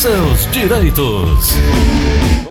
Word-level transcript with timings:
seus 0.00 0.50
direitos. 0.50 1.50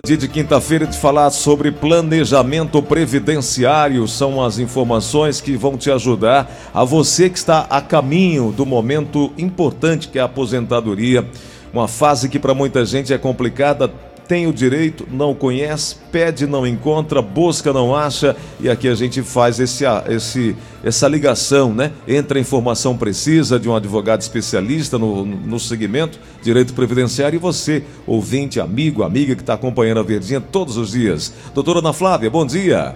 Dia 0.04 0.16
de 0.16 0.28
quinta-feira 0.28 0.86
de 0.86 0.96
falar 0.96 1.30
sobre 1.30 1.72
planejamento 1.72 2.80
previdenciário 2.80 4.06
são 4.06 4.40
as 4.40 4.60
informações 4.60 5.40
que 5.40 5.56
vão 5.56 5.76
te 5.76 5.90
ajudar 5.90 6.48
a 6.72 6.84
você 6.84 7.28
que 7.28 7.36
está 7.36 7.66
a 7.68 7.80
caminho 7.80 8.52
do 8.52 8.64
momento 8.64 9.32
importante 9.36 10.06
que 10.06 10.16
é 10.16 10.22
a 10.22 10.26
aposentadoria, 10.26 11.26
uma 11.72 11.88
fase 11.88 12.28
que 12.28 12.38
para 12.38 12.54
muita 12.54 12.84
gente 12.84 13.12
é 13.12 13.18
complicada, 13.18 13.92
tem 14.30 14.46
o 14.46 14.52
direito, 14.52 15.08
não 15.10 15.34
conhece, 15.34 15.96
pede, 16.12 16.46
não 16.46 16.64
encontra, 16.64 17.20
busca, 17.20 17.72
não 17.72 17.96
acha, 17.96 18.36
e 18.60 18.70
aqui 18.70 18.86
a 18.86 18.94
gente 18.94 19.22
faz 19.22 19.58
esse, 19.58 19.82
esse, 20.08 20.54
essa 20.84 21.08
ligação, 21.08 21.74
né? 21.74 21.90
Entre 22.06 22.38
a 22.38 22.40
informação 22.40 22.96
precisa 22.96 23.58
de 23.58 23.68
um 23.68 23.74
advogado 23.74 24.20
especialista 24.20 24.96
no, 24.96 25.26
no 25.26 25.58
segmento, 25.58 26.20
direito 26.44 26.72
previdenciário, 26.74 27.38
e 27.38 27.40
você, 27.40 27.82
ouvinte, 28.06 28.60
amigo, 28.60 29.02
amiga 29.02 29.34
que 29.34 29.42
está 29.42 29.54
acompanhando 29.54 29.98
a 29.98 30.04
Verdinha 30.04 30.40
todos 30.40 30.76
os 30.76 30.92
dias. 30.92 31.34
Doutora 31.52 31.80
Ana 31.80 31.92
Flávia, 31.92 32.30
bom 32.30 32.46
dia. 32.46 32.94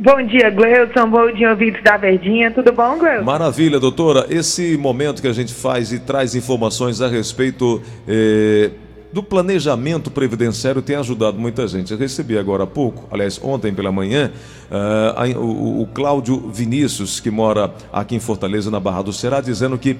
Bom 0.00 0.20
dia, 0.26 0.50
Gleudson. 0.50 1.08
Bom 1.08 1.32
dia, 1.32 1.50
ouvintes 1.50 1.80
da 1.84 1.96
Verdinha. 1.96 2.50
Tudo 2.50 2.72
bom, 2.72 2.98
Gleudson? 2.98 3.24
Maravilha, 3.24 3.78
doutora. 3.78 4.26
Esse 4.28 4.76
momento 4.76 5.22
que 5.22 5.28
a 5.28 5.32
gente 5.32 5.54
faz 5.54 5.92
e 5.92 6.00
traz 6.00 6.34
informações 6.34 7.00
a 7.00 7.06
respeito 7.06 7.80
eh, 8.08 8.72
do 9.16 9.22
planejamento 9.22 10.10
previdenciário 10.10 10.82
tem 10.82 10.94
ajudado 10.94 11.38
muita 11.38 11.66
gente. 11.66 11.90
Eu 11.90 11.98
recebi 11.98 12.36
agora 12.36 12.64
há 12.64 12.66
pouco, 12.66 13.08
aliás, 13.10 13.40
ontem 13.42 13.72
pela 13.72 13.90
manhã, 13.90 14.30
uh, 14.70 15.38
o, 15.40 15.80
o 15.80 15.86
Cláudio 15.86 16.50
Vinícius, 16.50 17.18
que 17.18 17.30
mora 17.30 17.72
aqui 17.90 18.14
em 18.14 18.20
Fortaleza, 18.20 18.70
na 18.70 18.78
Barra 18.78 19.00
do 19.00 19.14
Ceará, 19.14 19.40
dizendo 19.40 19.78
que 19.78 19.96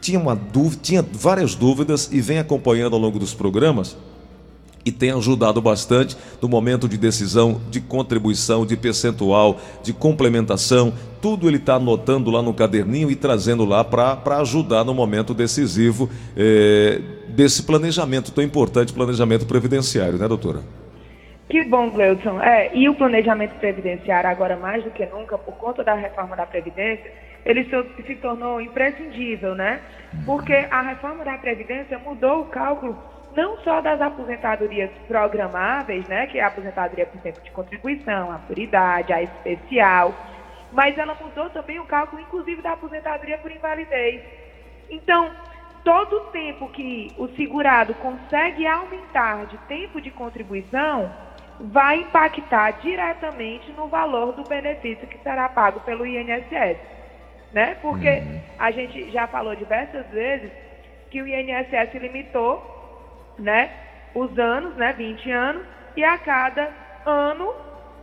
tinha, 0.00 0.18
uma 0.18 0.34
dúvida, 0.34 0.80
tinha 0.82 1.06
várias 1.12 1.54
dúvidas 1.54 2.08
e 2.10 2.20
vem 2.20 2.40
acompanhando 2.40 2.94
ao 2.94 3.00
longo 3.00 3.20
dos 3.20 3.32
programas 3.32 3.96
e 4.86 4.92
tem 4.92 5.10
ajudado 5.10 5.60
bastante 5.60 6.16
no 6.40 6.48
momento 6.48 6.88
de 6.88 6.96
decisão, 6.96 7.60
de 7.68 7.80
contribuição, 7.80 8.64
de 8.64 8.76
percentual, 8.76 9.58
de 9.82 9.92
complementação. 9.92 10.94
Tudo 11.20 11.48
ele 11.48 11.56
está 11.56 11.74
anotando 11.74 12.30
lá 12.30 12.40
no 12.40 12.54
caderninho 12.54 13.10
e 13.10 13.16
trazendo 13.16 13.64
lá 13.64 13.82
para 13.82 14.38
ajudar 14.38 14.84
no 14.84 14.94
momento 14.94 15.34
decisivo 15.34 16.08
eh, 16.36 17.00
desse 17.28 17.64
planejamento 17.64 18.30
tão 18.30 18.44
importante, 18.44 18.92
planejamento 18.92 19.44
previdenciário, 19.44 20.18
né, 20.18 20.28
doutora? 20.28 20.60
Que 21.48 21.64
bom, 21.64 21.90
Gleudson. 21.90 22.40
É, 22.40 22.70
e 22.74 22.88
o 22.88 22.94
planejamento 22.94 23.54
previdenciário, 23.56 24.30
agora 24.30 24.56
mais 24.56 24.84
do 24.84 24.90
que 24.90 25.04
nunca, 25.06 25.36
por 25.36 25.54
conta 25.54 25.82
da 25.82 25.94
reforma 25.94 26.36
da 26.36 26.46
Previdência, 26.46 27.10
ele 27.44 27.64
se, 27.64 28.04
se 28.04 28.14
tornou 28.16 28.60
imprescindível, 28.60 29.54
né? 29.54 29.80
Porque 30.24 30.52
a 30.52 30.82
reforma 30.82 31.24
da 31.24 31.38
Previdência 31.38 31.98
mudou 31.98 32.42
o 32.42 32.44
cálculo 32.46 32.96
não 33.36 33.58
só 33.58 33.82
das 33.82 34.00
aposentadorias 34.00 34.90
programáveis, 35.06 36.08
né, 36.08 36.26
que 36.26 36.38
é 36.38 36.42
a 36.42 36.46
aposentadoria 36.46 37.04
por 37.04 37.20
tempo 37.20 37.40
de 37.42 37.50
contribuição, 37.50 38.32
a 38.32 38.38
por 38.38 38.58
idade, 38.58 39.12
a 39.12 39.22
especial, 39.22 40.14
mas 40.72 40.96
ela 40.96 41.14
mudou 41.14 41.50
também 41.50 41.78
o 41.78 41.84
cálculo, 41.84 42.22
inclusive, 42.22 42.62
da 42.62 42.72
aposentadoria 42.72 43.38
por 43.38 43.52
invalidez. 43.52 44.22
Então, 44.90 45.30
todo 45.84 46.16
o 46.16 46.20
tempo 46.30 46.68
que 46.70 47.12
o 47.18 47.28
segurado 47.36 47.94
consegue 47.94 48.66
aumentar 48.66 49.46
de 49.46 49.58
tempo 49.68 50.00
de 50.00 50.10
contribuição 50.10 51.12
vai 51.60 52.00
impactar 52.00 52.72
diretamente 52.80 53.70
no 53.72 53.86
valor 53.86 54.32
do 54.32 54.44
benefício 54.44 55.06
que 55.06 55.18
será 55.18 55.48
pago 55.48 55.80
pelo 55.80 56.06
INSS. 56.06 56.78
Né? 57.52 57.76
Porque 57.80 58.08
uhum. 58.08 58.40
a 58.58 58.70
gente 58.70 59.10
já 59.10 59.26
falou 59.26 59.54
diversas 59.54 60.06
vezes 60.08 60.50
que 61.10 61.22
o 61.22 61.26
INSS 61.26 61.94
limitou 61.94 62.75
né, 63.38 63.70
os 64.14 64.38
anos, 64.38 64.74
né, 64.76 64.92
20 64.92 65.30
anos, 65.30 65.62
e 65.96 66.04
a 66.04 66.18
cada 66.18 66.70
ano 67.04 67.54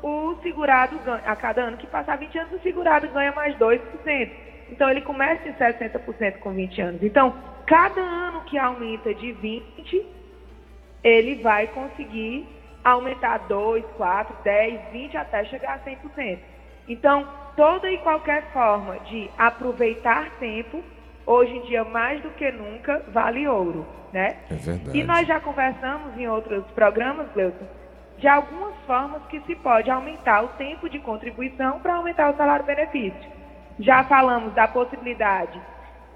o 0.02 0.36
segurado 0.44 1.00
ganha, 1.00 1.24
a 1.26 1.36
cada 1.36 1.62
ano 1.62 1.78
que 1.78 1.88
passar 1.88 2.18
20 2.18 2.38
anos, 2.38 2.54
o 2.54 2.64
segurado 2.64 3.08
ganha 3.10 3.32
mais 3.32 3.56
2%. 3.58 4.32
Então 4.70 4.90
ele 4.90 5.02
começa 5.02 5.48
em 5.48 5.54
60% 5.54 6.40
com 6.40 6.52
20 6.52 6.82
anos. 6.82 7.04
Então, 7.04 7.34
cada 7.66 8.02
ano 8.02 8.42
que 8.42 8.58
aumenta 8.58 9.14
de 9.14 9.32
20, 9.32 10.06
ele 11.04 11.36
vai 11.42 11.68
conseguir 11.68 12.48
aumentar 12.84 13.38
2, 13.48 13.86
4, 13.98 14.36
10, 14.44 14.92
20 14.92 15.18
até 15.18 15.46
chegar 15.46 15.76
a 15.76 15.90
100%. 15.90 16.40
Então, 16.88 17.26
toda 17.56 17.90
e 17.90 17.98
qualquer 18.00 18.52
forma 18.52 19.00
de 19.00 19.30
aproveitar 19.38 20.32
tempo 20.40 20.84
hoje 21.26 21.56
em 21.56 21.62
dia 21.64 21.84
mais 21.84 22.22
do 22.22 22.30
que 22.32 22.52
nunca 22.52 23.02
vale 23.10 23.48
ouro, 23.48 23.86
né? 24.12 24.38
É 24.50 24.56
verdade. 24.56 24.98
E 24.98 25.04
nós 25.04 25.28
já 25.28 25.40
conversamos 25.40 26.18
em 26.18 26.28
outros 26.28 26.64
programas, 26.76 27.28
Gleuton, 27.34 27.66
de 28.18 28.28
algumas 28.28 28.76
formas 28.86 29.22
que 29.30 29.40
se 29.42 29.56
pode 29.56 29.90
aumentar 29.90 30.44
o 30.44 30.50
tempo 30.50 30.90
de 30.90 31.00
contribuição 31.00 31.80
para 31.80 31.96
aumentar 31.96 32.32
o 32.32 32.38
salário-benefício. 32.38 33.32
Já 33.80 34.04
falamos 34.04 34.54
da 34.54 34.68
possibilidade 34.68 35.60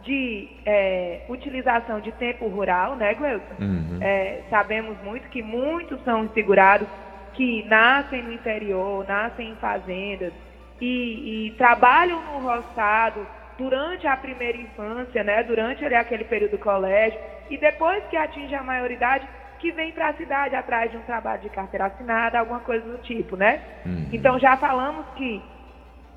de 0.03 0.47
é, 0.65 1.21
utilização 1.27 1.99
de 1.99 2.11
tempo 2.13 2.47
rural, 2.47 2.95
né, 2.95 3.13
Gleuton? 3.13 3.55
Uhum. 3.59 3.99
É, 3.99 4.41
sabemos 4.49 4.97
muito 5.03 5.27
que 5.29 5.41
muitos 5.41 6.01
são 6.03 6.29
segurados 6.29 6.87
que 7.33 7.63
nascem 7.67 8.23
no 8.23 8.31
interior, 8.31 9.05
nascem 9.07 9.51
em 9.51 9.55
fazendas 9.55 10.33
e, 10.79 11.47
e 11.47 11.51
trabalham 11.51 12.21
no 12.21 12.39
roçado 12.39 13.25
durante 13.57 14.07
a 14.07 14.15
primeira 14.15 14.57
infância, 14.57 15.23
né, 15.23 15.43
durante 15.43 15.83
ali, 15.83 15.95
aquele 15.95 16.23
período 16.23 16.51
do 16.51 16.57
colégio, 16.59 17.19
e 17.49 17.57
depois 17.57 18.03
que 18.05 18.17
atinge 18.17 18.53
a 18.53 18.63
maioridade, 18.63 19.27
que 19.59 19.71
vem 19.71 19.91
para 19.91 20.09
a 20.09 20.13
cidade 20.13 20.55
atrás 20.55 20.91
de 20.91 20.97
um 20.97 21.01
trabalho 21.01 21.41
de 21.41 21.49
carteira 21.49 21.85
assinada, 21.85 22.39
alguma 22.39 22.59
coisa 22.59 22.87
do 22.87 22.99
tipo, 22.99 23.35
né? 23.35 23.61
Uhum. 23.85 24.07
Então 24.13 24.37
já 24.37 24.55
falamos 24.55 25.05
que 25.15 25.41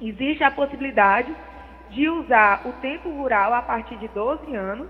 existe 0.01 0.45
a 0.45 0.51
possibilidade 0.51 1.35
de 1.91 2.09
usar 2.09 2.63
o 2.67 2.73
tempo 2.75 3.09
rural 3.11 3.53
a 3.55 3.63
partir 3.63 3.97
de 3.97 4.09
12 4.09 4.55
anos 4.55 4.89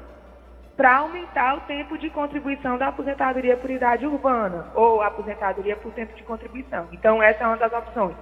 para 0.77 0.97
aumentar 0.97 1.57
o 1.57 1.61
tempo 1.61 1.99
de 1.99 2.09
contribuição 2.11 2.79
da 2.79 2.89
aposentadoria 2.89 3.57
por 3.57 3.71
idade 3.71 4.07
urbana 4.07 4.67
ou 4.75 5.03
aposentadoria 5.03 5.77
por 5.77 5.93
tempo 5.93 6.15
de 6.17 6.23
contribuição. 6.23 6.89
Então 6.93 7.23
essa 7.23 7.45
é 7.45 7.47
uma 7.47 7.57
das 7.57 7.73
opções. 7.73 8.17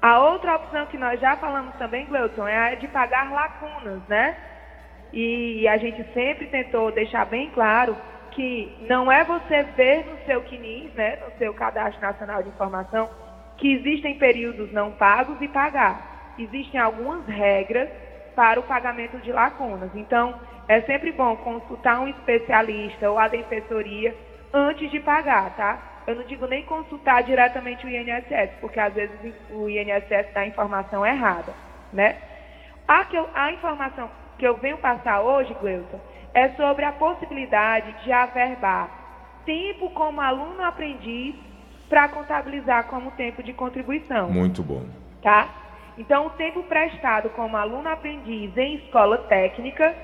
A 0.00 0.20
outra 0.20 0.56
opção 0.56 0.86
que 0.86 0.96
nós 0.96 1.20
já 1.20 1.36
falamos 1.36 1.74
também, 1.74 2.06
Gleuton, 2.06 2.46
é 2.46 2.56
a 2.56 2.74
de 2.76 2.86
pagar 2.88 3.32
lacunas, 3.32 4.00
né? 4.08 4.36
E 5.12 5.66
a 5.66 5.76
gente 5.76 6.04
sempre 6.12 6.46
tentou 6.46 6.92
deixar 6.92 7.24
bem 7.24 7.50
claro 7.50 7.96
que 8.30 8.72
não 8.88 9.10
é 9.10 9.24
você 9.24 9.64
ver 9.76 10.06
no 10.06 10.18
seu 10.24 10.42
CNIS, 10.42 10.92
né, 10.94 11.16
no 11.16 11.36
seu 11.38 11.52
Cadastro 11.54 12.00
Nacional 12.00 12.42
de 12.42 12.50
Informação, 12.50 13.10
que 13.56 13.72
existem 13.72 14.16
períodos 14.18 14.72
não 14.72 14.92
pagos 14.92 15.40
e 15.40 15.48
pagar. 15.48 16.34
Existem 16.38 16.80
algumas 16.80 17.26
regras 17.26 17.88
para 18.36 18.60
o 18.60 18.62
pagamento 18.62 19.18
de 19.18 19.32
lacunas. 19.32 19.90
Então, 19.96 20.38
é 20.68 20.80
sempre 20.82 21.10
bom 21.10 21.34
consultar 21.36 21.98
um 22.00 22.06
especialista 22.06 23.10
ou 23.10 23.18
a 23.18 23.26
defensoria 23.26 24.14
antes 24.52 24.88
de 24.90 25.00
pagar, 25.00 25.56
tá? 25.56 25.87
Eu 26.08 26.16
não 26.16 26.24
digo 26.24 26.46
nem 26.46 26.64
consultar 26.64 27.22
diretamente 27.22 27.84
o 27.84 27.90
INSS, 27.90 28.52
porque 28.62 28.80
às 28.80 28.94
vezes 28.94 29.14
o 29.50 29.68
INSS 29.68 30.32
dá 30.32 30.46
informação 30.46 31.04
errada, 31.04 31.52
né? 31.92 32.16
A, 32.86 33.04
que 33.04 33.14
eu, 33.14 33.28
a 33.34 33.52
informação 33.52 34.10
que 34.38 34.46
eu 34.46 34.56
venho 34.56 34.78
passar 34.78 35.20
hoje, 35.20 35.54
Gleuton, 35.60 36.00
é 36.32 36.48
sobre 36.50 36.86
a 36.86 36.92
possibilidade 36.92 37.92
de 38.02 38.10
averbar 38.10 38.88
tempo 39.44 39.90
como 39.90 40.22
aluno 40.22 40.62
aprendiz 40.62 41.34
para 41.90 42.08
contabilizar 42.08 42.84
como 42.84 43.10
tempo 43.10 43.42
de 43.42 43.52
contribuição. 43.52 44.30
Muito 44.30 44.62
bom. 44.62 44.86
Tá? 45.22 45.46
Então, 45.98 46.26
o 46.26 46.30
tempo 46.30 46.62
prestado 46.62 47.28
como 47.30 47.54
aluno 47.54 47.88
aprendiz 47.88 48.56
em 48.56 48.76
escola 48.76 49.18
técnica 49.18 49.94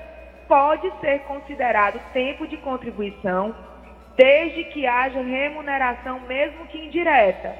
pode 0.47 0.87
ser 0.99 1.21
considerado 1.21 1.99
tempo 2.13 2.47
de 2.47 2.57
contribuição 2.57 3.55
desde 4.15 4.63
que 4.65 4.87
haja 4.87 5.21
remuneração, 5.21 6.19
mesmo 6.21 6.65
que 6.67 6.77
indireta, 6.77 7.55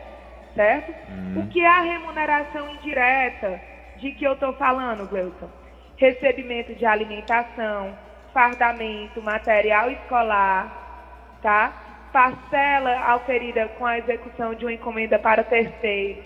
certo? 0.54 0.94
Uhum. 1.10 1.42
O 1.42 1.48
que 1.48 1.62
é 1.62 1.68
a 1.68 1.81
remuneração 1.81 2.69
indireta 2.72 3.60
de 3.98 4.12
que 4.12 4.25
eu 4.25 4.34
estou 4.34 4.54
falando, 4.54 5.07
Gleuton? 5.07 5.50
Recebimento 5.98 6.74
de 6.75 6.86
alimentação, 6.86 7.98
fardamento, 8.34 9.22
material 9.22 9.90
escolar, 9.92 11.38
tá? 11.42 11.74
Parcela 12.12 12.98
auferida 13.10 13.68
com 13.78 13.86
a 13.86 13.98
execução 13.98 14.54
de 14.54 14.66
uma 14.66 14.74
encomenda 14.74 15.19
para 15.19 15.44
terceiro. 15.44 16.24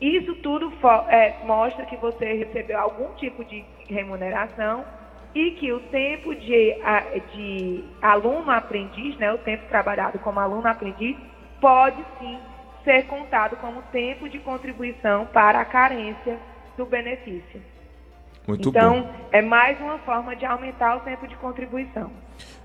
Isso 0.00 0.34
tudo 0.36 0.72
é, 1.08 1.34
mostra 1.44 1.86
que 1.86 1.96
você 1.96 2.34
recebeu 2.34 2.78
algum 2.78 3.14
tipo 3.14 3.44
de 3.44 3.64
remuneração 3.88 4.84
e 5.36 5.50
que 5.50 5.70
o 5.70 5.80
tempo 5.80 6.34
de, 6.34 6.74
de 7.34 7.84
aluno-aprendiz, 8.00 9.18
né, 9.18 9.30
o 9.34 9.36
tempo 9.36 9.68
trabalhado 9.68 10.18
como 10.20 10.40
aluno-aprendiz, 10.40 11.14
pode 11.60 12.02
sim 12.18 12.38
ser 12.82 13.06
contado 13.06 13.54
como 13.56 13.82
tempo 13.92 14.30
de 14.30 14.38
contribuição 14.38 15.26
para 15.26 15.60
a 15.60 15.64
carência 15.66 16.38
do 16.74 16.86
benefício. 16.86 17.60
Muito 18.48 18.70
então, 18.70 19.02
bom. 19.02 19.14
é 19.30 19.42
mais 19.42 19.78
uma 19.78 19.98
forma 19.98 20.34
de 20.34 20.46
aumentar 20.46 20.96
o 20.96 21.00
tempo 21.00 21.28
de 21.28 21.36
contribuição. 21.36 22.10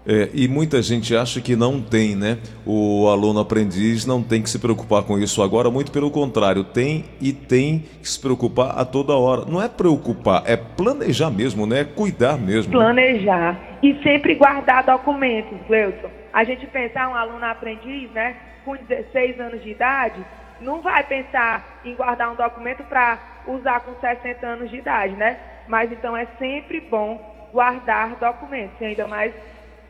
É, 0.06 0.30
e 0.34 0.48
muita 0.48 0.82
gente 0.82 1.16
acha 1.16 1.40
que 1.40 1.56
não 1.56 1.80
tem, 1.80 2.16
né? 2.16 2.40
O 2.66 3.08
aluno 3.08 3.40
aprendiz 3.40 4.06
não 4.06 4.24
tem 4.24 4.42
que 4.42 4.50
se 4.50 4.58
preocupar 4.58 5.04
com 5.04 5.20
isso 5.20 5.44
agora, 5.44 5.70
muito 5.70 5.92
pelo 5.92 6.10
contrário, 6.10 6.64
tem 6.64 7.06
e 7.20 7.32
tem 7.32 7.86
que 8.02 8.10
se 8.10 8.20
preocupar 8.20 8.80
a 8.80 8.84
toda 8.84 9.14
hora. 9.14 9.46
Não 9.46 9.62
é 9.62 9.70
preocupar, 9.70 10.44
é 10.46 10.58
planejar 10.58 11.30
mesmo, 11.30 11.68
né? 11.68 11.82
É 11.82 11.84
cuidar 11.86 12.38
mesmo. 12.38 12.72
Né? 12.72 12.80
Planejar. 12.80 13.54
Né? 13.54 13.60
E 13.84 14.02
sempre 14.02 14.36
guardar 14.36 14.84
documentos, 14.84 15.58
Gleuton. 15.68 16.10
A 16.34 16.44
gente 16.44 16.66
pensar 16.68 17.10
um 17.10 17.16
aluno 17.16 17.46
aprendiz, 17.46 18.10
né? 18.12 18.36
Com 18.66 18.76
16 18.76 19.40
anos 19.40 19.64
de 19.64 19.72
idade, 19.72 20.24
não 20.62 20.82
vai 20.82 21.04
pensar 21.04 21.82
em 21.84 21.96
guardar 21.96 22.32
um 22.32 22.36
documento 22.36 22.84
para 22.84 23.20
usar 23.48 23.82
com 23.82 23.94
60 24.00 24.46
anos 24.46 24.70
de 24.70 24.78
idade, 24.78 25.16
né? 25.16 25.38
Mas 25.68 25.92
então 25.92 26.16
é 26.16 26.28
sempre 26.40 26.80
bom 26.80 27.20
guardar 27.52 28.16
documentos, 28.16 28.80
e 28.80 28.86
ainda 28.86 29.08
mais 29.08 29.34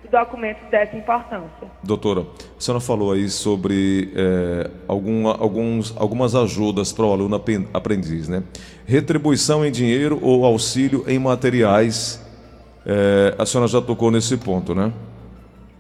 documentos 0.09 0.61
dessa 0.69 0.95
importância. 0.95 1.67
Doutora, 1.83 2.21
a 2.21 2.61
senhora 2.61 2.81
falou 2.81 3.11
aí 3.13 3.29
sobre 3.29 4.11
é, 4.15 4.69
alguma, 4.87 5.31
alguns, 5.37 5.95
algumas 5.97 6.35
ajudas 6.35 6.91
para 6.91 7.05
o 7.05 7.11
aluno 7.11 7.41
aprendiz, 7.73 8.27
né? 8.27 8.43
Retribuição 8.85 9.65
em 9.65 9.71
dinheiro 9.71 10.19
ou 10.21 10.45
auxílio 10.45 11.03
em 11.07 11.19
materiais. 11.19 12.19
É, 12.85 13.35
a 13.37 13.45
senhora 13.45 13.67
já 13.67 13.81
tocou 13.81 14.11
nesse 14.11 14.37
ponto, 14.37 14.75
né? 14.75 14.91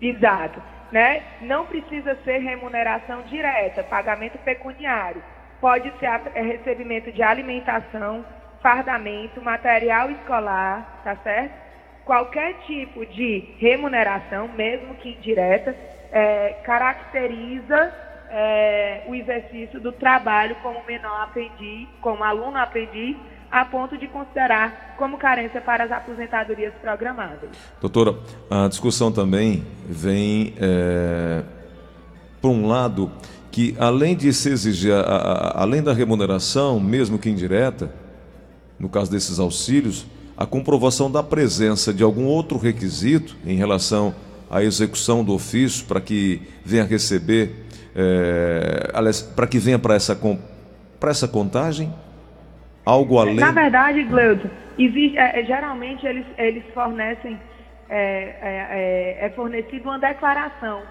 Exato. 0.01 0.61
Né? 0.91 1.23
Não 1.41 1.65
precisa 1.65 2.17
ser 2.25 2.39
remuneração 2.39 3.21
direta, 3.23 3.83
pagamento 3.83 4.37
pecuniário. 4.39 5.23
Pode 5.61 5.91
ser 5.99 6.07
é, 6.35 6.41
recebimento 6.41 7.11
de 7.11 7.23
alimentação, 7.23 8.25
fardamento, 8.61 9.41
material 9.41 10.11
escolar, 10.11 11.01
tá 11.03 11.15
certo? 11.17 11.70
Qualquer 12.05 12.59
tipo 12.65 13.05
de 13.05 13.43
remuneração, 13.57 14.47
mesmo 14.49 14.95
que 14.95 15.09
indireta, 15.09 15.75
é, 16.11 16.57
caracteriza 16.63 17.93
é, 18.29 19.03
o 19.07 19.15
exercício 19.15 19.79
do 19.79 19.91
trabalho 19.91 20.55
como 20.61 20.83
menor 20.85 21.21
aprendiz, 21.21 21.87
como 22.01 22.23
aluno 22.23 22.57
aprendiz, 22.57 23.17
a 23.51 23.65
ponto 23.65 23.97
de 23.97 24.07
considerar 24.07 24.95
como 24.97 25.17
carência 25.17 25.59
para 25.59 25.83
as 25.83 25.91
aposentadorias 25.91 26.73
programadas. 26.81 27.49
Doutora, 27.81 28.15
a 28.49 28.67
discussão 28.69 29.11
também 29.11 29.65
vem 29.85 30.53
é, 30.57 31.43
por 32.41 32.49
um 32.49 32.65
lado 32.65 33.11
que 33.51 33.75
além 33.77 34.15
de 34.15 34.31
se 34.31 34.49
exigir, 34.49 34.93
a, 34.93 35.01
a, 35.01 35.61
além 35.63 35.83
da 35.83 35.91
remuneração, 35.91 36.79
mesmo 36.79 37.19
que 37.19 37.29
indireta, 37.29 37.93
no 38.79 38.87
caso 38.87 39.11
desses 39.11 39.37
auxílios, 39.37 40.07
a 40.41 40.45
comprovação 40.47 41.11
da 41.11 41.21
presença 41.21 41.93
de 41.93 42.01
algum 42.01 42.25
outro 42.25 42.57
requisito 42.57 43.37
em 43.45 43.55
relação 43.55 44.15
à 44.49 44.63
execução 44.63 45.23
do 45.23 45.35
ofício 45.35 45.85
para 45.85 46.01
que 46.01 46.41
venha 46.65 46.83
receber, 46.83 47.51
é, 47.95 48.91
para 49.35 49.45
que 49.45 49.59
venha 49.59 49.77
para 49.77 49.93
essa, 49.93 50.17
para 50.99 51.11
essa 51.11 51.27
contagem? 51.27 51.93
Algo 52.83 53.19
além? 53.19 53.35
Na 53.35 53.51
verdade, 53.51 54.01
Gleuton, 54.03 54.49
existe, 54.79 55.15
é, 55.15 55.45
geralmente 55.45 56.07
eles, 56.07 56.25
eles 56.39 56.63
fornecem, 56.73 57.39
é, 57.87 59.19
é, 59.21 59.25
é, 59.27 59.29
fornecido 59.35 59.89
uma 59.89 59.99
declaração 59.99 60.81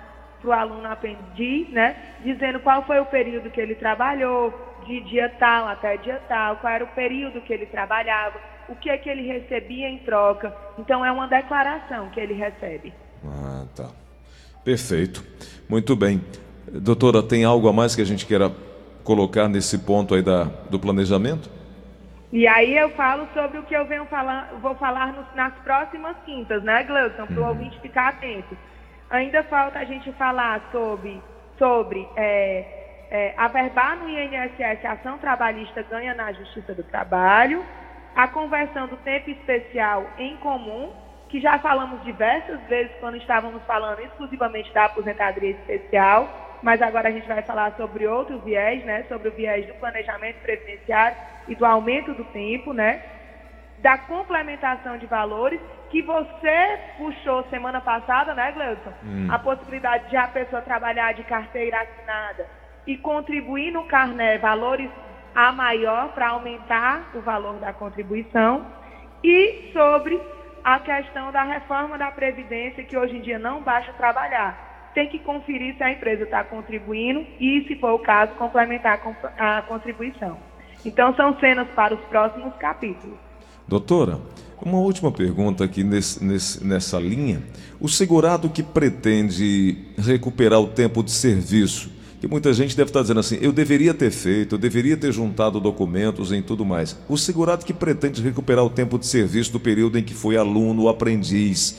para 0.41 0.49
o 0.49 0.53
aluno 0.53 0.87
aprender, 0.87 1.69
né, 1.73 1.97
dizendo 2.23 2.61
qual 2.61 2.85
foi 2.85 3.01
o 3.01 3.07
período 3.07 3.51
que 3.51 3.61
ele 3.61 3.75
trabalhou, 3.75 4.55
de 4.87 5.01
dia 5.01 5.29
tal 5.41 5.67
até 5.67 5.97
dia 5.97 6.21
tal, 6.29 6.57
qual 6.59 6.73
era 6.73 6.85
o 6.85 6.89
período 6.95 7.41
que 7.41 7.53
ele 7.53 7.67
trabalhava 7.67 8.39
o 8.71 8.77
que 8.77 8.89
é 8.89 8.97
que 8.97 9.11
ele 9.11 9.27
recebia 9.27 9.89
em 9.89 9.99
troca. 9.99 10.55
Então 10.79 11.05
é 11.05 11.11
uma 11.11 11.27
declaração 11.27 12.09
que 12.11 12.21
ele 12.21 12.35
recebe. 12.35 12.95
Ah, 13.25 13.65
tá. 13.75 13.91
Perfeito. 14.65 15.25
Muito 15.69 15.97
bem. 15.97 16.23
Doutora, 16.67 17.23
tem 17.23 17.45
algo 17.45 17.69
a 17.69 17.73
mais 17.73 17.97
que 17.97 18.03
a 18.03 18.07
gente 18.07 18.25
queira 18.25 18.51
colocar 19.03 19.49
nesse 19.49 19.79
ponto 19.79 20.15
aí 20.15 20.23
da, 20.23 20.45
do 20.45 20.79
planejamento? 20.79 21.51
E 22.33 22.47
aí 22.47 22.77
eu 22.77 22.91
falo 22.91 23.27
sobre 23.35 23.59
o 23.59 23.65
que 23.65 23.75
eu 23.75 23.85
venho 23.87 24.05
falar, 24.07 24.53
vou 24.63 24.77
falar 24.77 25.13
nos, 25.13 25.27
nas 25.35 25.53
próximas 25.65 26.17
quintas, 26.25 26.63
né, 26.63 26.85
Gleudson, 26.85 27.27
para 27.27 27.41
o 27.41 27.43
uhum. 27.43 27.49
ouvinte 27.49 27.81
ficar 27.81 28.11
atento. 28.11 28.57
Ainda 29.11 29.43
falta 29.43 29.81
a 29.81 29.85
gente 29.85 30.13
falar 30.13 30.69
sobre, 30.71 31.21
sobre 31.59 32.07
é, 32.15 32.65
é, 33.11 33.35
averbar 33.37 33.97
no 33.97 34.09
INSS 34.09 34.85
a 34.85 34.93
ação 34.93 35.19
trabalhista 35.19 35.83
ganha 35.83 36.15
na 36.15 36.33
Justiça 36.33 36.73
do 36.73 36.85
Trabalho, 36.85 37.65
a 38.15 38.29
conversão 38.29 38.87
do 38.87 38.97
tempo 38.99 39.31
especial 39.31 40.07
em 40.19 40.37
comum, 40.39 40.93
que 41.29 41.41
já 41.41 41.59
falamos 41.59 42.03
diversas 42.03 42.61
vezes 42.63 42.93
quando 42.99 43.17
estávamos 43.17 43.63
falando 43.65 44.01
exclusivamente 44.01 44.73
da 44.73 44.87
aposentadoria 44.87 45.51
especial, 45.51 46.29
mas 46.63 46.83
agora 46.83 47.09
a 47.09 47.13
gente 47.13 47.27
vai 47.27 47.43
falar 47.43 47.73
sobre 47.77 48.07
outro 48.07 48.39
viés, 48.41 48.85
né, 48.85 49.05
sobre 49.09 49.29
o 49.29 49.33
viés 49.33 49.67
do 49.67 49.75
planejamento 49.75 50.41
previdenciário 50.41 51.17
e 51.49 51.55
do 51.55 51.65
aumento 51.65 52.13
do 52.15 52.25
tempo, 52.25 52.73
né, 52.73 53.03
da 53.79 53.97
complementação 53.97 54.99
de 54.99 55.07
valores, 55.07 55.61
que 55.91 56.03
você 56.03 56.79
puxou 56.99 57.45
semana 57.45 57.81
passada, 57.81 58.35
né, 58.35 58.53
Gleuton? 58.53 58.93
Hum. 59.03 59.29
A 59.31 59.39
possibilidade 59.39 60.09
de 60.11 60.17
a 60.17 60.29
pessoa 60.29 60.63
trabalhar 60.63 61.15
de 61.15 61.25
carteira 61.25 61.81
assinada 61.81 62.47
e 62.87 62.97
contribuir 62.97 63.73
no 63.73 63.85
carné 63.85 64.39
valores 64.39 64.91
a 65.35 65.53
maior 65.53 66.13
para 66.13 66.31
aumentar 66.31 67.11
o 67.15 67.21
valor 67.21 67.55
da 67.55 67.73
contribuição 67.73 68.67
e 69.23 69.71
sobre 69.73 70.21
a 70.63 70.79
questão 70.79 71.33
da 71.33 71.43
reforma 71.43 71.97
da 71.97 72.11
Previdência, 72.11 72.85
que 72.85 72.97
hoje 72.97 73.17
em 73.17 73.21
dia 73.21 73.39
não 73.39 73.63
basta 73.63 73.93
trabalhar. 73.95 74.91
Tem 74.95 75.09
que 75.09 75.19
conferir 75.21 75.77
se 75.77 75.83
a 75.83 75.93
empresa 75.93 76.25
está 76.25 76.43
contribuindo 76.45 77.25
e, 77.39 77.65
se 77.67 77.77
for 77.77 77.93
o 77.93 77.99
caso, 77.99 78.33
complementar 78.35 79.01
a 79.39 79.63
contribuição. 79.63 80.37
Então, 80.85 81.15
são 81.15 81.39
cenas 81.39 81.69
para 81.75 81.95
os 81.95 82.01
próximos 82.07 82.55
capítulos. 82.57 83.17
Doutora, 83.69 84.19
uma 84.61 84.79
última 84.79 85.13
pergunta 85.13 85.65
aqui 85.65 85.85
nesse, 85.85 86.23
nesse, 86.25 86.67
nessa 86.67 86.99
linha. 86.99 87.43
O 87.81 87.89
segurado 87.89 88.51
que 88.51 88.63
pretende 88.63 89.79
recuperar 89.97 90.61
o 90.61 90.67
tempo 90.67 91.03
de 91.03 91.13
serviço 91.13 92.00
que 92.21 92.29
muita 92.29 92.53
gente 92.53 92.77
deve 92.77 92.91
estar 92.91 93.01
dizendo 93.01 93.21
assim: 93.21 93.39
eu 93.41 93.51
deveria 93.51 93.95
ter 93.95 94.11
feito, 94.11 94.55
eu 94.57 94.59
deveria 94.59 94.97
ter 94.97 95.11
juntado 95.11 95.59
documentos 95.59 96.31
em 96.31 96.43
tudo 96.43 96.65
mais. 96.67 96.97
O 97.09 97.17
segurado 97.17 97.65
que 97.65 97.73
pretende 97.73 98.23
recuperar 98.23 98.63
o 98.63 98.69
tempo 98.69 98.99
de 98.99 99.07
serviço 99.07 99.51
do 99.51 99.59
período 99.59 99.99
em 99.99 100.03
que 100.03 100.13
foi 100.13 100.37
aluno, 100.37 100.89
aprendiz. 100.89 101.79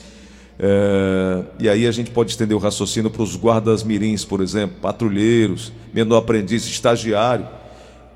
É, 0.58 1.44
e 1.60 1.68
aí 1.68 1.86
a 1.86 1.92
gente 1.92 2.10
pode 2.10 2.30
estender 2.30 2.56
o 2.56 2.60
raciocínio 2.60 3.08
para 3.08 3.22
os 3.22 3.36
guardas 3.36 3.84
mirins, 3.84 4.24
por 4.24 4.40
exemplo, 4.40 4.76
patrulheiros, 4.82 5.72
menor 5.94 6.18
aprendiz, 6.18 6.66
estagiário. 6.66 7.46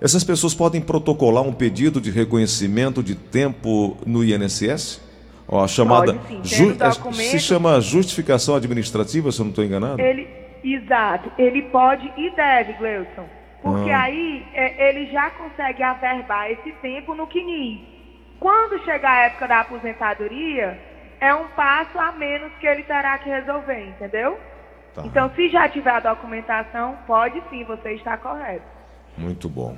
Essas 0.00 0.23
pessoas 0.23 0.52
podem 0.52 0.80
protocolar 0.80 1.42
um 1.42 1.52
pedido 1.52 2.00
de 2.00 2.11
reconhecimento 2.11 3.02
de 3.02 3.14
tempo 3.14 3.97
no 4.04 4.23
INSS? 4.23 5.00
Ó, 5.49 5.62
a 5.62 5.68
chamada 5.68 6.14
pode, 6.14 6.49
sim, 6.49 6.75
ju 6.75 6.76
se 7.14 7.38
chama 7.38 7.80
justificação 7.80 8.56
administrativa, 8.56 9.30
se 9.30 9.40
eu 9.40 9.45
não 9.45 9.50
estou 9.50 9.64
enganado. 9.64 10.00
Ele 10.00 10.46
Exato. 10.75 11.30
Ele 11.38 11.62
pode 11.62 12.12
e 12.16 12.30
deve, 12.30 12.73
Gleuson. 12.75 13.28
Porque 13.62 13.90
ah. 13.90 14.02
aí 14.02 14.44
é, 14.52 14.88
ele 14.88 15.06
já 15.12 15.30
consegue 15.30 15.82
averbar 15.82 16.50
esse 16.50 16.73
tempo 16.82 17.14
no 17.14 17.26
CNIS. 17.26 17.80
Quando 18.40 18.85
chegar 18.85 19.11
a 19.11 19.23
época 19.26 19.49
da 19.49 19.61
aposentadoria, 19.61 20.78
é 21.20 21.35
um 21.35 21.49
passo 21.49 21.99
a 21.99 22.12
menos 22.12 22.52
que 22.61 22.66
ele 22.66 22.82
terá 22.82 23.16
que 23.18 23.28
resolver, 23.28 23.88
entendeu? 23.88 24.38
Tá. 24.94 25.02
Então, 25.06 25.30
se 25.35 25.49
já 25.49 25.68
tiver 25.68 25.90
a 25.90 26.00
documentação, 26.00 26.99
pode 27.06 27.40
sim, 27.49 27.64
você 27.64 27.92
está 27.92 28.16
correto. 28.16 28.66
Muito 29.16 29.49
bom. 29.49 29.76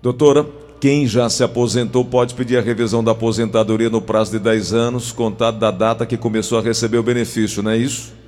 Doutora, 0.00 0.44
quem 0.80 1.06
já 1.06 1.28
se 1.28 1.42
aposentou 1.42 2.04
pode 2.04 2.34
pedir 2.34 2.58
a 2.58 2.60
revisão 2.60 3.02
da 3.02 3.12
aposentadoria 3.12 3.88
no 3.88 4.02
prazo 4.02 4.32
de 4.32 4.38
10 4.38 4.72
anos, 4.72 5.12
contado 5.12 5.58
da 5.58 5.70
data 5.70 6.06
que 6.06 6.16
começou 6.16 6.58
a 6.58 6.62
receber 6.62 6.98
o 6.98 7.02
benefício, 7.02 7.62
não 7.62 7.70
é 7.70 7.76
isso? 7.76 8.21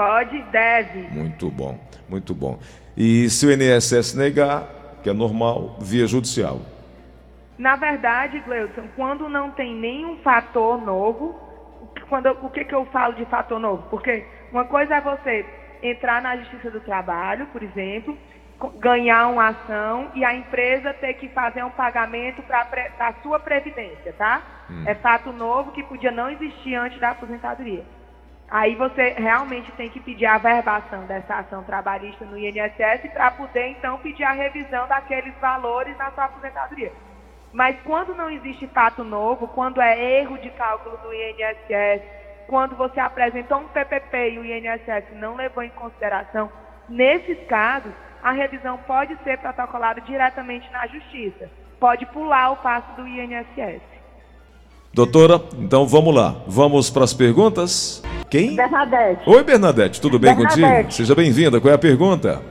Pode, 0.00 0.40
deve. 0.44 1.00
Muito 1.10 1.50
bom, 1.50 1.78
muito 2.08 2.34
bom. 2.34 2.58
E 2.96 3.28
se 3.28 3.44
o 3.44 3.52
INSS 3.52 4.14
negar, 4.14 4.66
que 5.02 5.10
é 5.10 5.12
normal, 5.12 5.76
via 5.78 6.06
judicial? 6.06 6.58
Na 7.58 7.76
verdade, 7.76 8.40
Gleuton, 8.40 8.84
quando 8.96 9.28
não 9.28 9.50
tem 9.50 9.74
nenhum 9.74 10.16
fator 10.22 10.82
novo, 10.82 11.38
quando, 12.08 12.30
o 12.30 12.48
que, 12.48 12.64
que 12.64 12.74
eu 12.74 12.86
falo 12.86 13.12
de 13.12 13.26
fator 13.26 13.60
novo? 13.60 13.82
Porque 13.90 14.24
uma 14.50 14.64
coisa 14.64 14.94
é 14.94 15.00
você 15.02 15.44
entrar 15.82 16.22
na 16.22 16.34
Justiça 16.38 16.70
do 16.70 16.80
Trabalho, 16.80 17.46
por 17.48 17.62
exemplo, 17.62 18.16
ganhar 18.78 19.28
uma 19.28 19.48
ação 19.48 20.12
e 20.14 20.24
a 20.24 20.34
empresa 20.34 20.94
ter 20.94 21.12
que 21.12 21.28
fazer 21.28 21.62
um 21.62 21.70
pagamento 21.70 22.42
para 22.44 22.66
a 23.00 23.12
sua 23.22 23.38
previdência, 23.38 24.14
tá? 24.14 24.40
Hum. 24.70 24.82
É 24.86 24.94
fato 24.94 25.30
novo 25.30 25.72
que 25.72 25.82
podia 25.82 26.10
não 26.10 26.30
existir 26.30 26.74
antes 26.74 26.98
da 26.98 27.10
aposentadoria. 27.10 27.84
Aí 28.50 28.74
você 28.74 29.10
realmente 29.10 29.70
tem 29.72 29.88
que 29.88 30.00
pedir 30.00 30.26
a 30.26 30.36
verbação 30.36 31.06
dessa 31.06 31.36
ação 31.36 31.62
trabalhista 31.62 32.24
no 32.24 32.36
INSS 32.36 33.08
para 33.12 33.30
poder 33.30 33.68
então 33.68 33.96
pedir 33.98 34.24
a 34.24 34.32
revisão 34.32 34.88
daqueles 34.88 35.32
valores 35.40 35.96
na 35.96 36.10
sua 36.10 36.24
aposentadoria. 36.24 36.92
Mas 37.52 37.76
quando 37.84 38.12
não 38.14 38.28
existe 38.28 38.66
fato 38.68 39.04
novo, 39.04 39.46
quando 39.48 39.80
é 39.80 40.20
erro 40.20 40.36
de 40.38 40.50
cálculo 40.50 40.96
do 40.98 41.14
INSS, 41.14 42.02
quando 42.48 42.74
você 42.74 42.98
apresentou 42.98 43.58
um 43.58 43.68
PPP 43.68 44.30
e 44.30 44.38
o 44.40 44.44
INSS 44.44 45.12
não 45.12 45.36
levou 45.36 45.62
em 45.62 45.70
consideração, 45.70 46.50
nesses 46.88 47.38
casos, 47.46 47.92
a 48.20 48.32
revisão 48.32 48.78
pode 48.78 49.16
ser 49.22 49.38
protocolada 49.38 50.00
diretamente 50.00 50.68
na 50.72 50.88
Justiça. 50.88 51.48
Pode 51.78 52.04
pular 52.06 52.50
o 52.50 52.56
passo 52.56 52.92
do 52.96 53.06
INSS. 53.06 53.80
Doutora, 54.92 55.40
então 55.58 55.86
vamos 55.86 56.14
lá. 56.14 56.34
Vamos 56.46 56.90
para 56.90 57.04
as 57.04 57.14
perguntas. 57.14 58.02
Quem? 58.28 58.56
Bernadette. 58.56 59.22
Oi, 59.28 59.42
Bernadette, 59.44 60.00
tudo 60.00 60.18
bem 60.18 60.34
Bernadette. 60.34 60.62
contigo? 60.72 60.92
Seja 60.92 61.14
bem-vinda. 61.14 61.60
Qual 61.60 61.70
é 61.70 61.74
a 61.74 61.78
pergunta? 61.78 62.42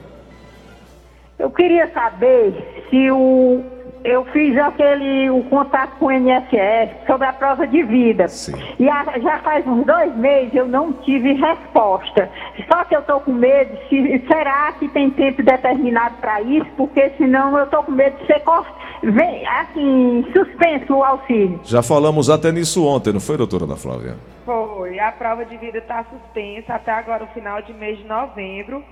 Eu 1.38 1.50
queria 1.52 1.90
saber 1.94 2.86
se 2.90 3.12
o 3.12 3.62
eu 4.02 4.24
fiz 4.32 4.58
aquele 4.58 5.30
o 5.30 5.44
contato 5.44 5.98
com 6.00 6.06
o 6.06 6.12
INSS 6.12 6.90
sobre 7.06 7.28
a 7.28 7.34
prova 7.34 7.68
de 7.68 7.84
vida. 7.84 8.30
Sim. 8.30 8.54
E 8.80 8.90
a- 8.90 9.20
já 9.22 9.40
faz 9.40 9.68
uns 9.68 9.86
dois 9.86 10.16
meses 10.16 10.56
eu 10.56 10.66
não 10.68 10.94
tive 10.94 11.34
resposta. 11.34 12.30
Só 12.72 12.86
que 12.86 12.96
eu 12.96 13.02
estou 13.02 13.20
com 13.20 13.34
medo, 13.34 13.78
se, 13.90 14.24
será 14.26 14.72
que 14.80 14.88
tem 14.88 15.10
tempo 15.10 15.44
determinado 15.44 16.16
para 16.22 16.42
isso? 16.42 16.66
Porque 16.78 17.10
senão 17.18 17.58
eu 17.58 17.66
estou 17.66 17.84
com 17.84 17.92
medo 17.92 18.18
de 18.20 18.26
ser 18.28 18.40
cor- 18.40 18.66
vem, 19.04 19.48
assim, 19.48 20.26
suspenso 20.34 20.96
o 20.96 21.04
auxílio. 21.04 21.60
Já 21.64 21.82
falamos 21.82 22.30
até 22.30 22.52
nisso 22.52 22.86
ontem, 22.86 23.14
não 23.14 23.20
foi, 23.20 23.38
doutora 23.38 23.66
Ana 23.66 23.76
Flávia? 23.76 24.18
Foi. 24.46 25.00
A 25.00 25.12
prova 25.12 25.46
de 25.46 25.58
vida 25.58 25.78
está 25.78 26.04
suspensa 26.06 26.74
até 26.74 26.92
agora 26.92 27.24
o 27.24 27.28
final 27.28 27.62
de 27.62 27.74
mês 27.74 27.98
de 27.98 28.06
novembro 28.06 28.84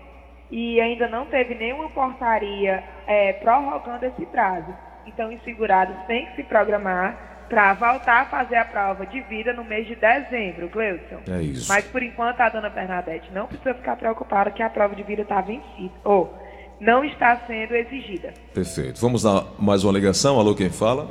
e 0.50 0.80
ainda 0.80 1.08
não 1.08 1.26
teve 1.26 1.56
nenhuma 1.56 1.90
portaria 1.90 2.84
é, 3.06 3.34
prorrogando 3.34 4.06
esse 4.06 4.26
prazo. 4.28 4.74
Então, 5.06 5.34
os 5.34 5.42
segurados 5.44 5.96
têm 6.06 6.26
que 6.28 6.36
se 6.36 6.44
programar 6.44 7.46
para 7.50 7.74
voltar 7.74 8.22
a 8.22 8.26
fazer 8.26 8.58
a 8.58 8.66
prova 8.66 9.06
de 9.06 9.22
vida 9.22 9.54
no 9.54 9.64
mês 9.64 9.88
de 9.88 9.96
dezembro, 9.96 10.70
Cleudson. 10.70 11.20
É 11.30 11.42
isso. 11.42 11.72
Mas, 11.72 11.86
por 11.86 12.04
enquanto, 12.04 12.42
a 12.42 12.50
dona 12.50 12.70
Bernadette 12.70 13.32
não 13.34 13.48
precisa 13.48 13.74
ficar 13.74 13.96
preocupada 13.96 14.52
que 14.52 14.62
a 14.62 14.70
prova 14.70 14.96
de 14.96 15.04
vida 15.04 15.22
está 15.22 15.40
vencida, 15.40 15.94
ou 16.04 16.34
não 16.79 17.03
está 17.03 17.38
sendo 17.48 17.75
exigida. 17.75 18.34
Perfeito. 18.53 19.00
Vamos 19.01 19.24
lá, 19.24 19.46
mais 19.60 19.84
uma 19.84 19.93
ligação. 19.93 20.39
Alô, 20.39 20.55
quem 20.55 20.69
fala? 20.69 21.07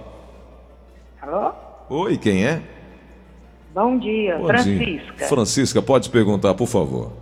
Alô? 1.21 1.53
Oi, 1.89 2.17
quem 2.17 2.47
é? 2.47 2.63
Bom 3.75 3.99
dia, 3.99 4.39
Bom 4.39 4.47
Francisca. 4.47 5.13
dia. 5.17 5.29
Francisca, 5.29 5.83
pode 5.83 6.09
perguntar, 6.11 6.55
por 6.55 6.67
favor. 6.67 7.13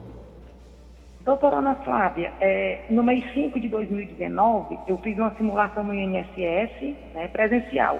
Doutora 1.25 1.57
Ana 1.57 1.75
Flávia, 1.77 2.33
é, 2.39 2.85
no 2.91 3.03
mês 3.03 3.25
5 3.33 3.59
de 3.59 3.69
2019, 3.69 4.79
eu 4.87 4.99
fiz 4.99 5.17
uma 5.17 5.35
simulação 5.37 5.83
no 5.83 5.95
INSS 5.95 6.95
né, 7.15 7.29
presencial 7.29 7.99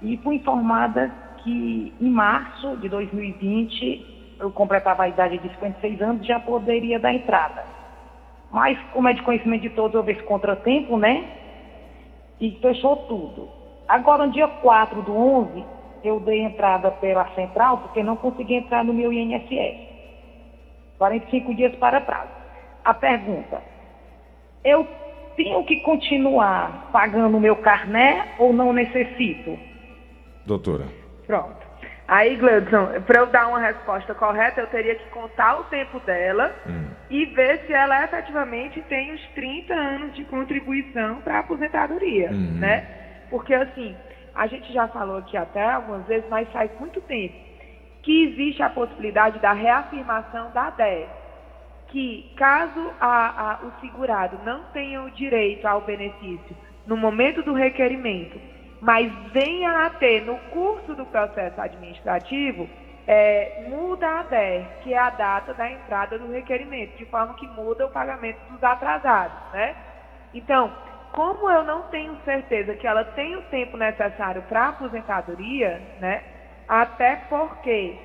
e 0.00 0.16
fui 0.18 0.36
informada 0.36 1.10
que 1.42 1.92
em 2.00 2.08
março 2.08 2.76
de 2.76 2.88
2020 2.88 4.36
eu 4.38 4.50
completava 4.52 5.02
a 5.02 5.08
idade 5.08 5.38
de 5.38 5.48
56 5.50 6.02
anos 6.02 6.22
e 6.22 6.28
já 6.28 6.38
poderia 6.38 7.00
dar 7.00 7.12
entrada. 7.12 7.64
Mas, 8.52 8.78
como 8.92 9.08
é 9.08 9.14
de 9.14 9.22
conhecimento 9.22 9.62
de 9.62 9.70
todos, 9.70 9.94
houve 9.94 10.12
esse 10.12 10.22
contratempo, 10.24 10.98
né? 10.98 11.24
E 12.38 12.50
fechou 12.60 12.96
tudo. 13.08 13.48
Agora, 13.88 14.26
no 14.26 14.32
dia 14.32 14.46
4 14.46 15.02
do 15.02 15.16
11, 15.16 15.64
eu 16.04 16.20
dei 16.20 16.42
entrada 16.42 16.90
pela 16.90 17.28
central 17.34 17.78
porque 17.78 18.02
não 18.02 18.16
consegui 18.16 18.54
entrar 18.54 18.84
no 18.84 18.92
meu 18.92 19.12
INSS. 19.12 19.90
45 20.98 21.54
dias 21.54 21.74
para 21.76 22.00
prazo. 22.00 22.30
A 22.84 22.92
pergunta: 22.92 23.62
eu 24.64 24.86
tenho 25.36 25.64
que 25.64 25.76
continuar 25.80 26.90
pagando 26.92 27.36
o 27.36 27.40
meu 27.40 27.56
carné 27.56 28.34
ou 28.38 28.52
não 28.52 28.72
necessito? 28.72 29.58
Doutora. 30.46 30.86
Pronto. 31.26 31.61
Aí, 32.14 32.36
Gleudson, 32.36 32.88
para 33.06 33.20
eu 33.20 33.26
dar 33.26 33.48
uma 33.48 33.58
resposta 33.58 34.14
correta, 34.14 34.60
eu 34.60 34.66
teria 34.66 34.94
que 34.94 35.08
contar 35.08 35.56
o 35.58 35.64
tempo 35.64 35.98
dela 35.98 36.54
e 37.08 37.24
ver 37.24 37.58
se 37.64 37.72
ela 37.72 38.04
efetivamente 38.04 38.82
tem 38.82 39.12
os 39.12 39.28
30 39.30 39.72
anos 39.72 40.14
de 40.14 40.22
contribuição 40.26 41.22
para 41.22 41.36
a 41.36 41.38
aposentadoria, 41.38 42.28
né? 42.60 42.82
Porque, 43.30 43.54
assim, 43.54 43.96
a 44.34 44.46
gente 44.46 44.70
já 44.74 44.86
falou 44.88 45.16
aqui 45.16 45.38
até 45.38 45.62
algumas 45.70 46.04
vezes, 46.06 46.28
mas 46.28 46.46
faz 46.52 46.70
muito 46.78 47.00
tempo, 47.00 47.34
que 48.02 48.24
existe 48.24 48.62
a 48.62 48.68
possibilidade 48.68 49.38
da 49.38 49.54
reafirmação 49.54 50.50
da 50.50 50.68
DES, 50.68 51.08
que 51.86 52.26
caso 52.36 52.94
a- 53.00 53.52
a- 53.52 53.58
o 53.62 53.72
segurado 53.80 54.36
não 54.44 54.64
tenha 54.66 55.02
o 55.02 55.10
direito 55.10 55.64
ao 55.66 55.80
benefício 55.80 56.54
no 56.86 56.94
momento 56.96 57.42
do 57.42 57.54
requerimento, 57.54 58.38
mas 58.82 59.12
venha 59.32 59.86
a 59.86 59.90
ter 59.90 60.22
no 60.22 60.36
curso 60.50 60.92
do 60.96 61.06
processo 61.06 61.60
administrativo, 61.60 62.68
é, 63.06 63.66
muda 63.68 64.08
a 64.08 64.22
DER, 64.24 64.66
que 64.82 64.92
é 64.92 64.98
a 64.98 65.08
data 65.08 65.54
da 65.54 65.70
entrada 65.70 66.18
do 66.18 66.32
requerimento, 66.32 66.96
de 66.96 67.04
forma 67.06 67.34
que 67.34 67.46
muda 67.46 67.86
o 67.86 67.90
pagamento 67.90 68.40
dos 68.50 68.60
atrasados, 68.60 69.38
né? 69.52 69.76
Então, 70.34 70.72
como 71.12 71.48
eu 71.48 71.62
não 71.62 71.82
tenho 71.82 72.16
certeza 72.24 72.74
que 72.74 72.84
ela 72.84 73.04
tem 73.04 73.36
o 73.36 73.42
tempo 73.42 73.76
necessário 73.76 74.42
para 74.48 74.64
a 74.64 74.68
aposentadoria, 74.70 75.80
né? 76.00 76.24
Até 76.66 77.14
porque 77.28 77.96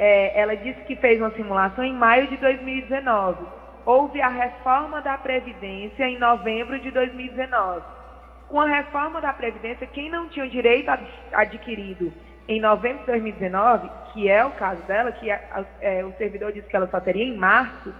é, 0.00 0.40
ela 0.40 0.56
disse 0.56 0.80
que 0.80 0.96
fez 0.96 1.20
uma 1.20 1.30
simulação 1.30 1.84
em 1.84 1.94
maio 1.94 2.26
de 2.26 2.36
2019. 2.38 3.46
Houve 3.86 4.20
a 4.20 4.28
reforma 4.28 5.00
da 5.00 5.16
Previdência 5.16 6.08
em 6.08 6.18
novembro 6.18 6.80
de 6.80 6.90
2019. 6.90 8.03
Com 8.48 8.60
a 8.60 8.66
reforma 8.66 9.20
da 9.20 9.32
Previdência, 9.32 9.86
quem 9.86 10.10
não 10.10 10.28
tinha 10.28 10.44
o 10.44 10.50
direito 10.50 10.88
ad- 10.88 11.06
adquirido 11.32 12.12
em 12.46 12.60
novembro 12.60 13.00
de 13.00 13.06
2019, 13.06 13.88
que 14.12 14.28
é 14.28 14.44
o 14.44 14.50
caso 14.52 14.82
dela, 14.82 15.10
que 15.12 15.30
a- 15.30 15.40
a- 15.52 15.64
é, 15.80 16.04
o 16.04 16.12
servidor 16.18 16.52
disse 16.52 16.68
que 16.68 16.76
ela 16.76 16.86
só 16.88 17.00
teria 17.00 17.24
em 17.24 17.36
março, 17.36 17.92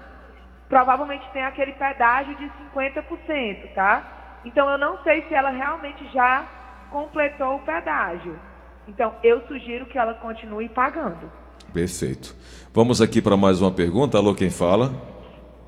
provavelmente 0.69 1.25
tem 1.33 1.43
aquele 1.45 1.73
pedágio 1.73 2.35
de 2.37 2.51
50%, 2.59 3.69
tá? 3.75 4.41
Então 4.45 4.69
eu 4.69 4.77
não 4.79 4.99
sei 5.03 5.23
se 5.23 5.35
ela 5.35 5.51
realmente 5.51 6.07
já 6.13 6.45
completou 6.91 7.57
o 7.57 7.61
pedágio. 7.61 8.39
Então 8.87 9.15
eu 9.23 9.41
sugiro 9.49 9.87
que 9.87 9.99
ela 9.99 10.15
continue 10.15 10.69
pagando. 10.69 11.31
Perfeito. 11.73 12.35
Vamos 12.73 13.01
aqui 13.01 13.23
para 13.23 13.37
mais 13.37 13.61
uma 13.63 13.71
pergunta. 13.73 14.19
Alô, 14.19 14.35
quem 14.35 14.51
fala? 14.51 14.91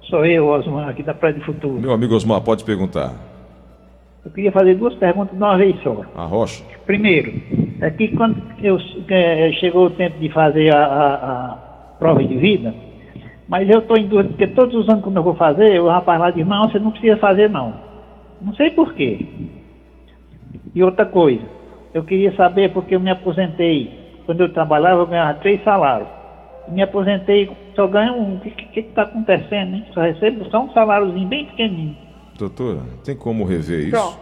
Sou 0.02 0.24
eu, 0.24 0.46
Osmar, 0.46 0.90
aqui 0.90 1.02
da 1.02 1.14
Praia 1.14 1.34
do 1.34 1.44
Futuro. 1.44 1.80
Meu 1.80 1.92
amigo 1.92 2.14
Osmar, 2.14 2.40
pode 2.42 2.62
perguntar. 2.64 3.12
Eu 4.26 4.32
queria 4.32 4.50
fazer 4.50 4.74
duas 4.74 4.92
perguntas 4.96 5.30
de 5.36 5.42
uma 5.42 5.56
vez 5.56 5.80
só. 5.82 6.02
A 6.16 6.24
Rocha? 6.24 6.64
Primeiro, 6.84 7.32
é 7.80 7.88
que 7.92 8.08
quando 8.08 8.42
eu, 8.60 8.76
eh, 9.08 9.52
chegou 9.52 9.86
o 9.86 9.90
tempo 9.90 10.18
de 10.18 10.28
fazer 10.30 10.74
a, 10.74 10.84
a- 10.84 11.14
a 11.54 11.58
prova 11.96 12.24
de 12.24 12.36
vida, 12.36 12.74
mas 13.48 13.70
eu 13.70 13.78
estou 13.78 13.96
em 13.96 14.08
dúvida, 14.08 14.30
porque 14.30 14.48
todos 14.48 14.74
os 14.74 14.88
anos 14.88 15.04
quando 15.04 15.16
eu 15.16 15.22
vou 15.22 15.36
fazer, 15.36 15.80
o 15.80 15.86
rapaz 15.86 16.18
lá 16.20 16.32
diz, 16.32 16.44
não, 16.44 16.68
você 16.68 16.80
não 16.80 16.90
precisa 16.90 17.16
fazer 17.18 17.48
não. 17.48 17.76
Não 18.40 18.52
sei 18.54 18.70
por 18.70 18.92
quê. 18.94 19.28
E 20.74 20.82
outra 20.82 21.06
coisa, 21.06 21.44
eu 21.94 22.02
queria 22.02 22.34
saber, 22.34 22.72
porque 22.72 22.96
eu 22.96 23.00
me 23.00 23.10
aposentei, 23.10 23.92
quando 24.26 24.40
eu 24.40 24.52
trabalhava 24.52 25.02
eu 25.02 25.06
ganhava 25.06 25.38
três 25.38 25.62
salários. 25.62 26.08
Me 26.68 26.82
aposentei, 26.82 27.48
só 27.76 27.86
ganho 27.86 28.14
um. 28.14 28.34
O 28.34 28.40
que 28.40 28.80
está 28.80 29.02
acontecendo, 29.02 29.76
hein? 29.76 29.84
Só 29.94 30.00
recebo 30.00 30.44
só 30.50 30.64
um 30.64 30.70
saláriozinho 30.72 31.28
bem 31.28 31.44
pequenininho. 31.46 32.05
Doutora, 32.38 32.82
tem 33.04 33.16
como 33.16 33.44
rever 33.44 33.80
isso? 33.80 33.90
Pronto. 33.90 34.18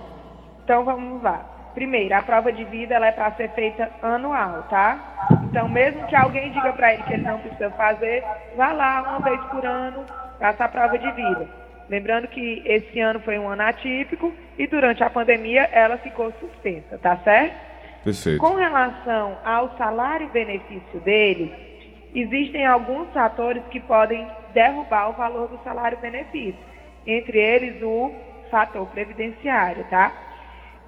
Então 0.64 0.85
vamos 0.85 1.23
lá. 1.23 1.50
Primeiro, 1.75 2.14
a 2.14 2.23
prova 2.23 2.52
de 2.52 2.64
vida 2.64 2.94
ela 2.94 3.09
é 3.09 3.12
para 3.12 3.33
ser 3.33 3.50
feita 3.50 3.90
anual, 4.00 4.62
tá? 4.71 5.28
Então, 5.44 5.68
mesmo 5.68 6.06
que 6.06 6.14
alguém 6.14 6.52
diga 6.52 6.73
para 6.73 6.94
ele 6.94 7.02
que 7.02 7.14
ele 7.14 7.25
não 7.25 7.38
precisa 7.40 7.71
fazer, 7.71 8.23
vá 8.56 8.73
lá 8.73 9.02
uma 9.02 9.18
vez 9.21 9.40
por 9.50 9.66
ano, 9.66 10.04
faça 10.38 10.64
a 10.64 10.68
prova 10.68 10.97
de 10.97 11.11
vida. 11.11 11.49
Lembrando 11.88 12.28
que 12.28 12.62
esse 12.64 13.00
ano 13.00 13.18
foi 13.21 13.38
um 13.38 13.49
ano 13.49 13.62
atípico 13.62 14.33
e 14.56 14.66
durante 14.68 15.02
a 15.02 15.11
pandemia 15.11 15.68
ela 15.73 15.99
ficou 15.99 16.33
suspensa, 16.40 16.97
tá 16.99 17.16
certo? 17.18 17.56
Perfeito. 18.04 18.38
Com 18.38 18.54
relação 18.54 19.37
ao 19.44 19.76
salário-benefício 19.76 21.00
dele, 21.00 21.52
existem 22.14 22.64
alguns 22.64 23.09
fatores 23.12 23.62
que 23.71 23.80
podem 23.80 24.26
derrubar 24.52 25.11
o 25.11 25.14
valor 25.14 25.49
do 25.49 25.59
salário-benefício. 25.64 26.74
Entre 27.07 27.39
eles, 27.39 27.83
o 27.83 28.13
fator 28.51 28.87
previdenciário, 28.89 29.85
tá? 29.91 30.13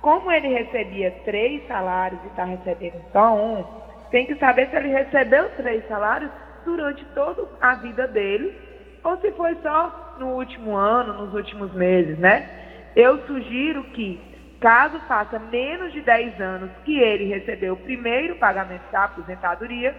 Como 0.01 0.31
ele 0.31 0.49
recebia 0.49 1.11
três 1.25 1.67
salários 1.67 2.21
e 2.25 2.27
está 2.29 2.45
recebendo 2.45 3.03
só 3.13 3.35
um, 3.35 3.65
tem 4.11 4.27
que 4.27 4.37
saber 4.37 4.69
se 4.69 4.77
ele 4.77 4.89
recebeu 4.89 5.49
três 5.57 5.87
salários 5.89 6.31
durante 6.65 7.05
toda 7.07 7.47
a 7.61 7.75
vida 7.75 8.07
dele 8.07 8.57
ou 9.03 9.17
se 9.19 9.31
foi 9.33 9.55
só 9.63 10.17
no 10.19 10.35
último 10.35 10.75
ano, 10.75 11.13
nos 11.25 11.35
últimos 11.35 11.73
meses, 11.73 12.19
né? 12.19 12.49
Eu 12.95 13.25
sugiro 13.27 13.85
que, 13.85 14.21
caso 14.61 14.99
faça 15.07 15.39
menos 15.39 15.93
de 15.93 16.01
10 16.01 16.41
anos 16.41 16.71
que 16.85 16.99
ele 16.99 17.25
recebeu 17.25 17.75
o 17.75 17.79
primeiro 17.79 18.37
pagamento 18.37 18.91
da 18.91 19.05
aposentadoria, 19.05 19.95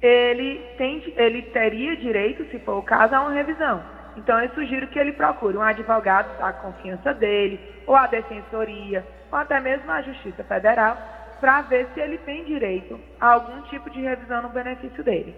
ele, 0.00 0.58
tem, 0.78 1.02
ele 1.16 1.42
teria 1.42 1.96
direito, 1.96 2.44
se 2.50 2.58
for 2.60 2.78
o 2.78 2.82
caso, 2.82 3.14
a 3.14 3.20
uma 3.20 3.32
revisão. 3.32 3.82
Então, 4.16 4.40
eu 4.40 4.50
sugiro 4.54 4.88
que 4.88 4.98
ele 4.98 5.12
procure 5.12 5.56
um 5.56 5.62
advogado 5.62 6.38
da 6.38 6.52
confiança 6.52 7.14
dele, 7.14 7.60
ou 7.86 7.94
a 7.94 8.06
defensoria, 8.06 9.06
ou 9.30 9.38
até 9.38 9.60
mesmo 9.60 9.90
a 9.90 10.02
Justiça 10.02 10.44
Federal, 10.44 10.96
para 11.40 11.62
ver 11.62 11.88
se 11.94 12.00
ele 12.00 12.18
tem 12.18 12.44
direito 12.44 12.98
a 13.20 13.32
algum 13.32 13.62
tipo 13.62 13.88
de 13.90 14.00
revisão 14.00 14.42
no 14.42 14.50
benefício 14.50 15.02
dele. 15.02 15.34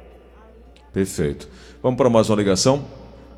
Perfeito. 0.93 1.49
Vamos 1.83 1.97
para 1.97 2.11
mais 2.11 2.29
uma 2.29 2.37
ligação. 2.37 2.85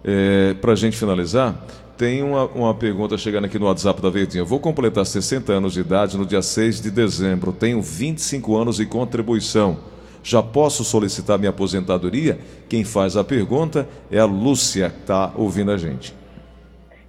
É, 0.03 0.55
para 0.55 0.73
a 0.73 0.75
gente 0.75 0.97
finalizar, 0.99 1.55
tem 1.97 2.23
uma, 2.23 2.47
uma 2.47 2.75
pergunta 2.75 3.17
chegando 3.17 3.45
aqui 3.45 3.59
no 3.59 3.67
WhatsApp 3.67 4.03
da 4.03 4.11
Verdinha. 4.11 4.45
Vou 4.45 4.59
completar 4.59 5.07
60 5.07 5.53
anos 5.53 5.73
de 5.73 5.81
idade 5.81 6.19
no 6.19 6.27
dia 6.27 6.43
6 6.43 6.81
de 6.81 6.91
dezembro. 6.91 7.53
Tenho 7.53 7.81
25 7.81 8.57
anos 8.57 8.77
de 8.77 8.87
contribuição. 8.87 9.79
Já 10.25 10.43
posso 10.43 10.83
solicitar 10.83 11.39
minha 11.39 11.51
aposentadoria? 11.51 12.39
Quem 12.69 12.83
faz 12.83 13.15
a 13.15 13.23
pergunta 13.23 13.87
é 14.11 14.19
a 14.19 14.25
Lúcia, 14.25 14.89
que 14.89 15.01
está 15.01 15.31
ouvindo 15.37 15.71
a 15.71 15.77
gente. 15.77 16.17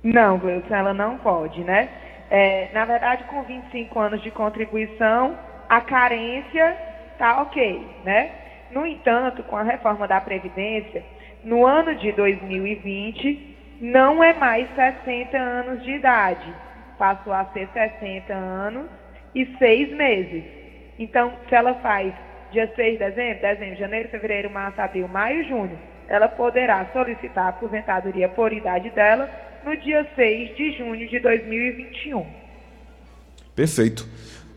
Não, 0.03 0.37
Gleuton, 0.37 0.75
ela 0.75 0.93
não 0.93 1.17
pode, 1.17 1.63
né? 1.63 1.87
É, 2.29 2.69
na 2.73 2.83
verdade, 2.83 3.23
com 3.23 3.41
25 3.43 3.97
anos 3.97 4.21
de 4.21 4.31
contribuição, 4.31 5.37
a 5.69 5.79
carência 5.79 6.77
está 7.13 7.41
ok, 7.41 7.87
né? 8.03 8.31
No 8.71 8.85
entanto, 8.85 9.43
com 9.43 9.55
a 9.55 9.63
reforma 9.63 10.05
da 10.09 10.19
Previdência, 10.19 11.01
no 11.41 11.65
ano 11.65 11.95
de 11.95 12.11
2020, 12.11 13.55
não 13.79 14.21
é 14.21 14.33
mais 14.33 14.67
60 14.75 15.37
anos 15.37 15.83
de 15.83 15.91
idade, 15.91 16.53
passou 16.97 17.31
a 17.31 17.45
ser 17.53 17.69
60 17.71 18.33
anos 18.33 18.87
e 19.33 19.45
6 19.57 19.95
meses. 19.95 20.43
Então, 20.99 21.31
se 21.47 21.55
ela 21.55 21.75
faz 21.75 22.13
dia 22.55 22.71
6 22.73 22.93
de 22.93 22.99
dezembro, 22.99 23.41
dezembro, 23.41 23.75
janeiro, 23.75 24.09
fevereiro, 24.09 24.49
março, 24.49 24.79
abril, 24.79 25.07
maio 25.09 25.41
e 25.41 25.49
junho, 25.49 25.77
ela 26.07 26.29
poderá 26.29 26.85
solicitar 26.93 27.47
a 27.47 27.49
aposentadoria 27.49 28.29
por 28.29 28.53
idade 28.53 28.89
dela 28.91 29.29
no 29.65 29.75
dia 29.75 30.07
6 30.15 30.55
de 30.55 30.71
junho 30.77 31.07
de 31.07 31.19
2021. 31.19 32.25
Perfeito. 33.53 34.07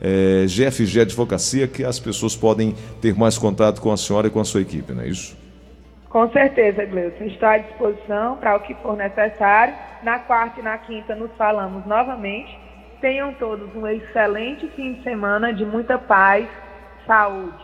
é, 0.02 0.46
GFG 0.46 1.02
Advocacia, 1.02 1.68
que 1.68 1.84
as 1.84 2.00
pessoas 2.00 2.34
podem 2.34 2.74
ter 3.00 3.14
mais 3.14 3.38
contato 3.38 3.80
com 3.80 3.92
a 3.92 3.96
senhora 3.96 4.26
e 4.26 4.30
com 4.30 4.40
a 4.40 4.44
sua 4.44 4.60
equipe, 4.60 4.92
não 4.92 5.02
é 5.02 5.06
isso? 5.06 5.40
Com 6.10 6.28
certeza, 6.30 6.84
Gleuson. 6.84 7.24
Estou 7.24 7.48
à 7.48 7.58
disposição 7.58 8.36
para 8.36 8.56
o 8.56 8.60
que 8.60 8.74
for 8.74 8.96
necessário. 8.96 9.74
Na 10.02 10.18
quarta 10.18 10.60
e 10.60 10.62
na 10.62 10.76
quinta 10.76 11.14
nos 11.14 11.30
falamos 11.38 11.86
novamente. 11.86 12.58
Tenham 13.00 13.32
todos 13.34 13.74
um 13.74 13.86
excelente 13.86 14.68
fim 14.76 14.94
de 14.94 15.02
semana 15.02 15.54
de 15.54 15.64
muita 15.64 15.96
paz, 15.96 16.46
saúde. 17.06 17.56